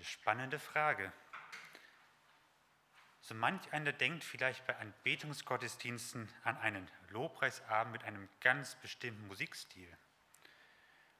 [0.00, 1.12] Eine spannende Frage.
[3.20, 9.94] So manch einer denkt vielleicht bei Anbetungsgottesdiensten an einen Lobpreisabend mit einem ganz bestimmten Musikstil.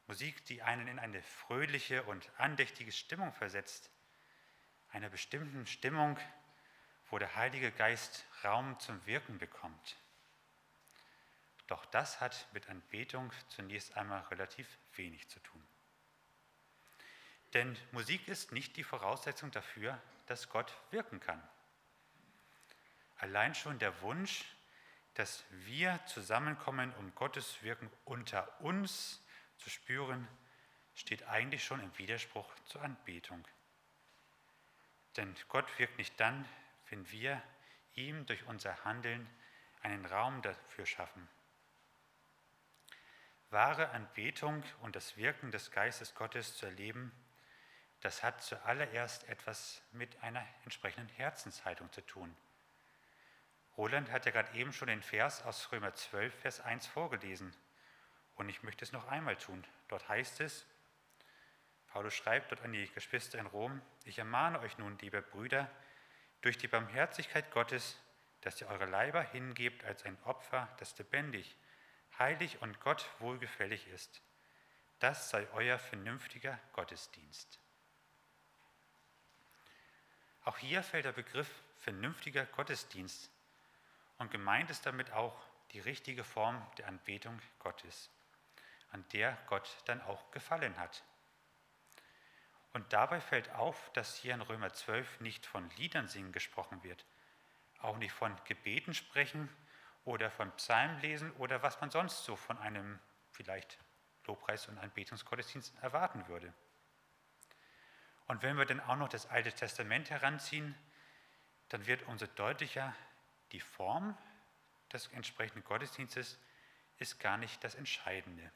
[0.07, 3.91] Musik, die einen in eine fröhliche und andächtige Stimmung versetzt.
[4.93, 6.19] Einer bestimmten Stimmung,
[7.11, 9.99] wo der Heilige Geist Raum zum Wirken bekommt.
[11.67, 15.63] Doch das hat mit Anbetung zunächst einmal relativ wenig zu tun.
[17.55, 21.43] Denn Musik ist nicht die Voraussetzung dafür, dass Gott wirken kann.
[23.19, 24.45] Allein schon der Wunsch,
[25.15, 29.21] dass wir zusammenkommen, um Gottes Wirken unter uns
[29.59, 30.27] zu spüren,
[30.95, 33.45] steht eigentlich schon im Widerspruch zur Anbetung.
[35.17, 36.49] Denn Gott wirkt nicht dann,
[36.89, 37.43] wenn wir
[37.95, 39.29] ihm durch unser Handeln
[39.83, 41.29] einen Raum dafür schaffen.
[43.51, 47.13] Wahre Anbetung und das Wirken des Geistes Gottes zu erleben,
[48.01, 52.35] das hat zuallererst etwas mit einer entsprechenden Herzenshaltung zu tun.
[53.77, 57.55] Roland hat ja gerade eben schon den Vers aus Römer 12, Vers 1 vorgelesen.
[58.35, 59.65] Und ich möchte es noch einmal tun.
[59.89, 60.67] Dort heißt es,
[61.89, 65.69] Paulus schreibt dort an die Geschwister in Rom, ich ermahne euch nun, liebe Brüder,
[66.41, 67.99] durch die Barmherzigkeit Gottes,
[68.43, 71.57] dass ihr eure Leiber hingebt als ein Opfer, das lebendig,
[72.19, 74.23] heilig und Gott wohlgefällig ist.
[75.01, 77.59] Das sei euer vernünftiger Gottesdienst.
[80.45, 83.31] Auch hier fällt der Begriff vernünftiger Gottesdienst
[84.19, 85.37] und gemeint ist damit auch
[85.73, 88.11] die richtige Form der Anbetung Gottes,
[88.91, 91.03] an der Gott dann auch gefallen hat.
[92.73, 97.05] Und dabei fällt auf, dass hier in Römer 12 nicht von Liedern singen gesprochen wird,
[97.81, 99.49] auch nicht von Gebeten sprechen
[100.05, 102.99] oder von Psalmlesen oder was man sonst so von einem
[103.33, 103.79] vielleicht
[104.27, 106.53] Lobpreis- und Anbetungsgottesdienst erwarten würde.
[108.31, 110.77] Und wenn wir dann auch noch das Alte Testament heranziehen,
[111.69, 112.95] dann wird umso deutlicher,
[113.51, 114.17] die Form
[114.93, 116.39] des entsprechenden Gottesdienstes
[116.99, 118.53] ist gar nicht das Entscheidende.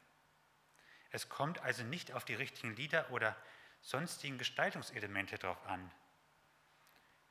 [1.10, 3.34] Es kommt also nicht auf die richtigen Lieder oder
[3.80, 5.90] sonstigen Gestaltungselemente drauf an.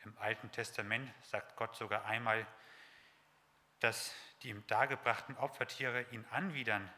[0.04, 2.46] Im Alten Testament sagt Gott sogar einmal,
[3.80, 6.92] dass die ihm dargebrachten Opfertiere ihn anwidern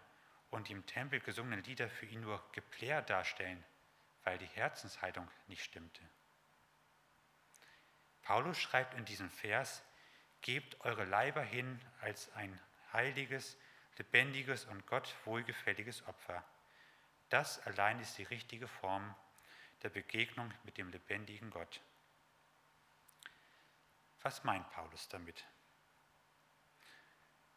[0.49, 3.63] und die im Tempel gesungenen Lieder für ihn nur Geplär darstellen,
[4.25, 6.01] weil die Herzenshaltung nicht stimmte.
[8.23, 9.83] Paulus schreibt in diesem Vers,
[10.41, 12.59] gebt eure Leiber hin als ein
[12.91, 13.57] heiliges,
[13.97, 16.43] lebendiges und Gott wohlgefälliges Opfer.
[17.29, 19.15] Das allein ist die richtige Form
[19.83, 21.81] der Begegnung mit dem lebendigen Gott.
[24.21, 25.45] Was meint Paulus damit?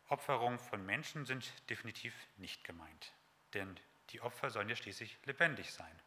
[0.08, 3.12] Opferungen von Menschen sind definitiv nicht gemeint,
[3.54, 3.78] denn
[4.10, 6.02] die Opfer sollen ja schließlich lebendig sein.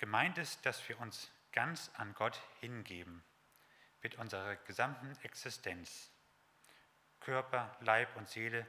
[0.00, 3.22] Gemeint ist, dass wir uns ganz an Gott hingeben,
[4.00, 6.10] mit unserer gesamten Existenz.
[7.20, 8.66] Körper, Leib und Seele,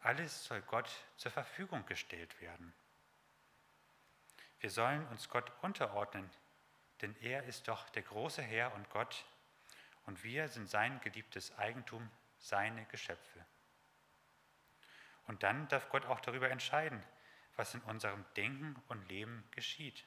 [0.00, 2.74] alles soll Gott zur Verfügung gestellt werden.
[4.58, 6.28] Wir sollen uns Gott unterordnen,
[7.00, 9.24] denn er ist doch der große Herr und Gott
[10.04, 13.46] und wir sind sein geliebtes Eigentum, seine Geschöpfe.
[15.26, 17.02] Und dann darf Gott auch darüber entscheiden,
[17.56, 20.04] was in unserem Denken und Leben geschieht.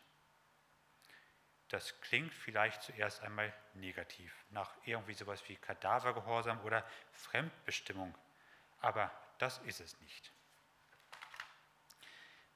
[1.73, 8.15] Das klingt vielleicht zuerst einmal negativ, nach irgendwie sowas wie Kadavergehorsam oder Fremdbestimmung,
[8.79, 10.31] aber das ist es nicht.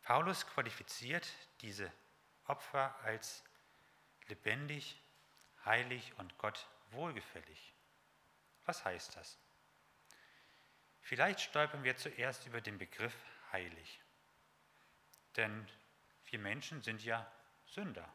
[0.03, 1.27] Paulus qualifiziert
[1.61, 1.91] diese
[2.45, 3.44] Opfer als
[4.27, 5.01] lebendig,
[5.66, 7.73] heilig und Gott wohlgefällig.
[8.67, 9.39] Was heißt das?
[11.01, 13.16] Vielleicht stolpern wir zuerst über den Begriff
[13.51, 14.00] heilig.
[15.38, 15.67] Denn
[16.25, 17.25] wir Menschen sind ja
[17.66, 18.07] Sünder.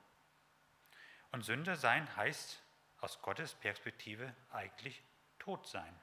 [1.32, 2.62] Und Sünder sein heißt
[3.00, 5.02] aus Gottes Perspektive eigentlich
[5.38, 5.94] tot sein.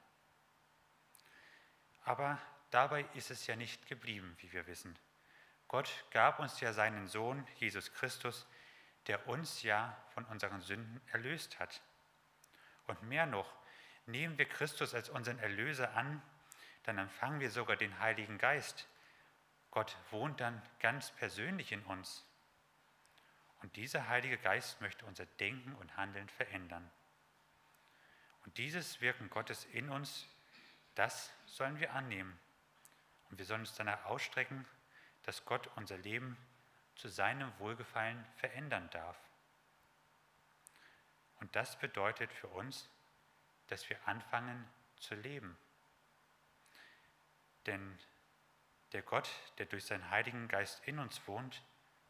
[2.04, 2.38] Aber
[2.70, 4.98] dabei ist es ja nicht geblieben, wie wir wissen.
[5.68, 8.46] Gott gab uns ja seinen Sohn, Jesus Christus,
[9.06, 11.80] der uns ja von unseren Sünden erlöst hat.
[12.86, 13.54] Und mehr noch,
[14.06, 16.20] nehmen wir Christus als unseren Erlöser an,
[16.82, 18.88] dann empfangen wir sogar den Heiligen Geist.
[19.70, 22.26] Gott wohnt dann ganz persönlich in uns.
[23.62, 26.90] Und dieser Heilige Geist möchte unser Denken und Handeln verändern.
[28.44, 30.26] Und dieses Wirken Gottes in uns,
[30.94, 32.38] das sollen wir annehmen.
[33.30, 34.66] Und wir sollen uns danach ausstrecken,
[35.24, 36.36] dass Gott unser Leben
[36.96, 39.16] zu seinem Wohlgefallen verändern darf.
[41.40, 42.88] Und das bedeutet für uns,
[43.68, 44.68] dass wir anfangen
[44.98, 45.56] zu leben.
[47.66, 47.98] Denn
[48.92, 51.62] der Gott, der durch seinen Heiligen Geist in uns wohnt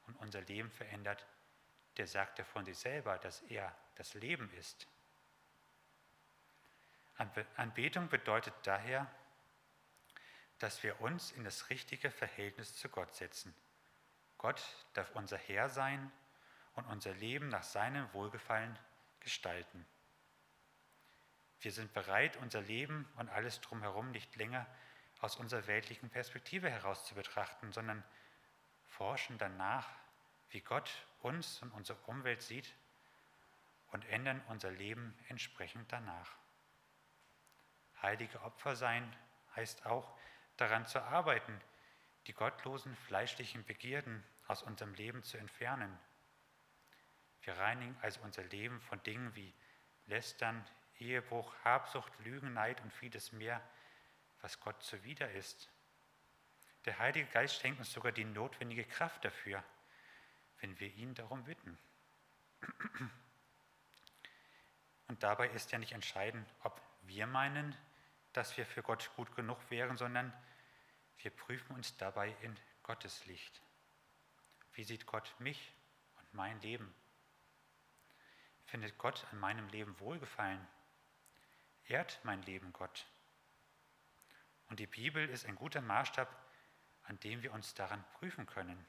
[0.06, 1.26] und unser Leben verändert,
[1.96, 4.86] der sagt ja von sich selber, dass er das Leben ist.
[7.56, 9.06] Anbetung bedeutet daher,
[10.58, 13.54] dass wir uns in das richtige Verhältnis zu Gott setzen.
[14.38, 14.62] Gott
[14.94, 16.10] darf unser Herr sein
[16.74, 18.78] und unser Leben nach seinem Wohlgefallen
[19.20, 19.86] gestalten.
[21.60, 24.66] Wir sind bereit, unser Leben und alles drumherum nicht länger
[25.20, 28.02] aus unserer weltlichen Perspektive heraus zu betrachten, sondern
[28.86, 29.86] forschen danach,
[30.50, 30.90] wie Gott
[31.22, 32.74] uns und unsere Umwelt sieht
[33.92, 36.36] und ändern unser Leben entsprechend danach.
[38.02, 39.16] Heilige Opfer sein
[39.56, 40.16] heißt auch,
[40.56, 41.60] daran zu arbeiten,
[42.26, 45.98] die gottlosen fleischlichen Begierden aus unserem Leben zu entfernen.
[47.42, 49.52] Wir reinigen also unser Leben von Dingen wie
[50.06, 50.64] Lästern,
[50.98, 53.62] Ehebruch, Habsucht, Lügen, Neid und vieles mehr,
[54.42, 55.70] was Gott zuwider ist.
[56.84, 59.62] Der Heilige Geist schenkt uns sogar die notwendige Kraft dafür,
[60.60, 61.78] wenn wir ihn darum bitten.
[65.08, 67.76] Und dabei ist ja nicht entscheidend, ob wir meinen,
[68.32, 70.32] dass wir für Gott gut genug wären, sondern
[71.18, 73.60] wir prüfen uns dabei in Gottes Licht.
[74.72, 75.74] Wie sieht Gott mich
[76.18, 76.94] und mein Leben?
[78.66, 80.64] Findet Gott an meinem Leben Wohlgefallen?
[81.88, 83.06] Ehrt mein Leben Gott?
[84.68, 86.28] Und die Bibel ist ein guter Maßstab,
[87.02, 88.86] an dem wir uns daran prüfen können.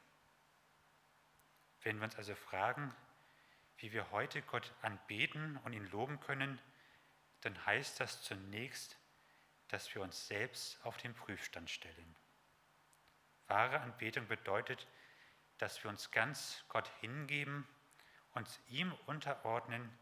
[1.84, 2.94] Wenn wir uns also fragen,
[3.78, 6.62] wie wir heute Gott anbeten und ihn loben können,
[7.42, 8.98] dann heißt das zunächst,
[9.68, 12.16] dass wir uns selbst auf den Prüfstand stellen.
[13.48, 14.88] Wahre Anbetung bedeutet,
[15.58, 17.68] dass wir uns ganz Gott hingeben,
[18.34, 19.98] uns ihm unterordnen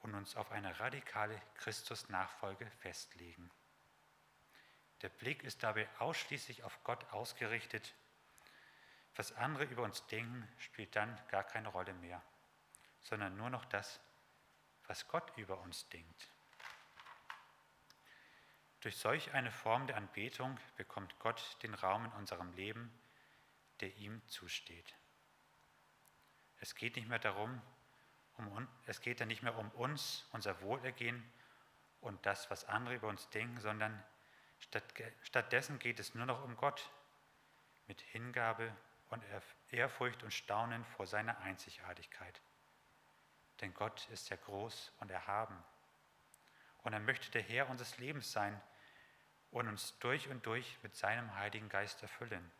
[0.00, 3.50] und uns auf eine radikale Christusnachfolge festlegen.
[5.02, 7.94] Der Blick ist dabei ausschließlich auf Gott ausgerichtet.
[9.16, 12.22] Was andere über uns denken, spielt dann gar keine Rolle mehr,
[13.00, 14.00] sondern nur noch das,
[14.86, 16.28] was Gott über uns denkt.
[18.80, 22.90] Durch solch eine Form der Anbetung bekommt Gott den Raum in unserem Leben,
[23.80, 24.94] der ihm zusteht.
[26.60, 27.60] Es geht nicht mehr darum,
[28.36, 31.22] um, es geht ja nicht mehr um uns, unser Wohlergehen
[32.00, 34.02] und das, was andere über uns denken, sondern
[34.58, 34.84] statt,
[35.22, 36.90] stattdessen geht es nur noch um Gott
[37.86, 38.74] mit Hingabe
[39.10, 39.22] und
[39.70, 42.40] Ehrfurcht und Staunen vor seiner Einzigartigkeit.
[43.60, 45.56] Denn Gott ist ja groß und erhaben.
[46.82, 48.60] Und er möchte der Herr unseres Lebens sein
[49.50, 52.50] und uns durch und durch mit seinem Heiligen Geist erfüllen.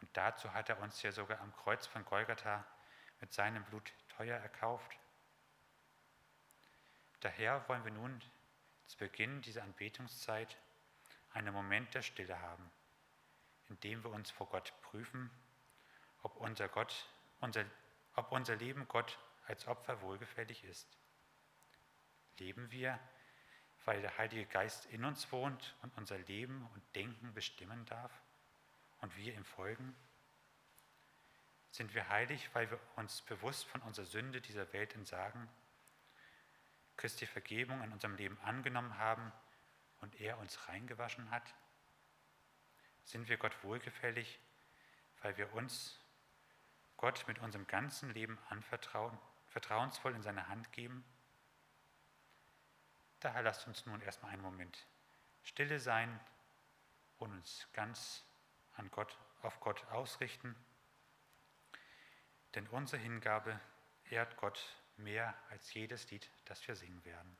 [0.00, 2.66] Und dazu hat er uns ja sogar am Kreuz von Golgatha
[3.20, 4.98] mit seinem Blut teuer erkauft.
[7.20, 8.20] Daher wollen wir nun
[8.86, 10.58] zu Beginn dieser Anbetungszeit
[11.32, 12.70] einen Moment der Stille haben,
[13.68, 15.30] in dem wir uns vor Gott prüfen,
[16.22, 17.08] ob unser, Gott,
[17.40, 17.64] unser,
[18.14, 20.98] ob unser Leben Gott als Opfer wohlgefällig ist.
[22.38, 22.98] Leben wir
[23.84, 28.12] weil der Heilige Geist in uns wohnt und unser Leben und Denken bestimmen darf
[29.00, 29.94] und wir ihm folgen?
[31.70, 35.48] Sind wir heilig, weil wir uns bewusst von unserer Sünde dieser Welt entsagen,
[36.96, 39.32] Christi Vergebung in unserem Leben angenommen haben
[40.00, 41.54] und er uns reingewaschen hat?
[43.14, 44.40] Sind wir Gott wohlgefällig,
[45.22, 46.00] weil wir uns
[46.96, 49.16] Gott mit unserem ganzen Leben anvertrauen,
[49.46, 51.04] vertrauensvoll in seine Hand geben?
[53.20, 54.84] Daher lasst uns nun erstmal einen Moment
[55.44, 56.18] stille sein
[57.18, 58.24] und uns ganz
[58.72, 60.56] an Gott, auf Gott ausrichten.
[62.56, 63.60] Denn unsere Hingabe
[64.10, 64.60] ehrt Gott
[64.96, 67.36] mehr als jedes Lied, das wir singen werden.